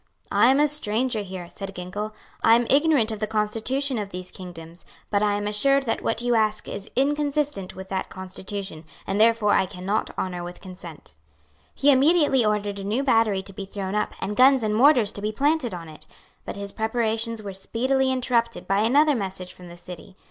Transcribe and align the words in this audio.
"I 0.31 0.47
am 0.49 0.59
a 0.59 0.67
stranger 0.67 1.21
here," 1.21 1.47
said 1.51 1.75
Ginkell; 1.75 2.15
"I 2.43 2.55
am 2.55 2.65
ignorant 2.71 3.11
of 3.11 3.19
the 3.19 3.27
constitution 3.27 3.99
of 3.99 4.09
these 4.09 4.31
kingdoms; 4.31 4.83
but 5.11 5.21
I 5.21 5.35
am 5.35 5.45
assured 5.45 5.83
that 5.85 6.01
what 6.01 6.23
you 6.23 6.33
ask 6.33 6.67
is 6.67 6.89
inconsistent 6.95 7.75
with 7.75 7.89
that 7.89 8.09
constitution; 8.09 8.83
and 9.05 9.21
therefore 9.21 9.53
I 9.53 9.67
cannot 9.67 10.07
with 10.07 10.17
honour 10.17 10.51
consent." 10.53 11.13
He 11.75 11.91
immediately 11.91 12.43
ordered 12.43 12.79
a 12.79 12.83
new 12.83 13.03
battery 13.03 13.43
to 13.43 13.53
be 13.53 13.67
thrown 13.67 13.93
up, 13.93 14.13
and 14.19 14.35
guns 14.35 14.63
and 14.63 14.73
mortars 14.75 15.11
to 15.11 15.21
be 15.21 15.31
planted 15.31 15.71
on 15.71 15.87
it. 15.87 16.07
But 16.45 16.55
his 16.55 16.71
preparations 16.71 17.43
were 17.43 17.53
speedily 17.53 18.11
interrupted 18.11 18.67
by 18.67 18.79
another 18.79 19.13
message 19.13 19.53
from 19.53 19.69
the 19.69 19.77
city. 19.77 20.17